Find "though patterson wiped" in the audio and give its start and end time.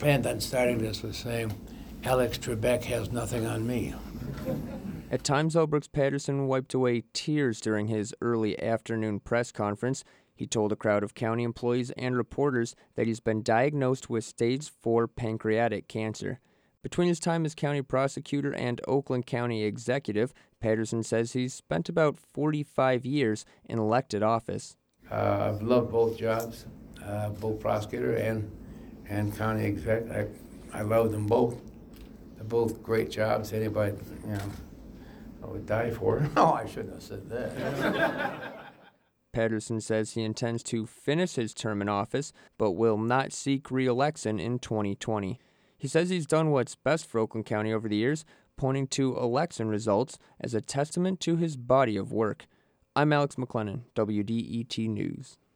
5.52-6.72